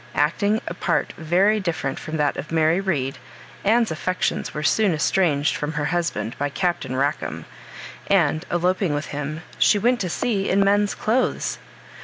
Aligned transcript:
Acting 0.15 0.61
a 0.67 0.73
part 0.73 1.13
very 1.15 1.59
different 1.59 1.99
from 1.99 2.17
that 2.17 2.35
of 2.35 2.51
Mary 2.51 2.81
Read, 2.81 3.19
Anne's 3.63 3.91
affections 3.91 4.51
were 4.51 4.63
soon 4.63 4.93
estranged 4.95 5.55
from 5.55 5.73
her 5.73 5.85
husband 5.85 6.35
by 6.39 6.49
Captain 6.49 6.95
Rackam; 6.95 7.45
and 8.07 8.43
eloping 8.49 8.95
with 8.95 9.05
him, 9.13 9.43
she 9.59 9.77
went 9.77 9.99
to 9.99 10.09
sea 10.09 10.49
in 10.49 10.61
men's 10.63 10.95
clothes. 10.95 11.59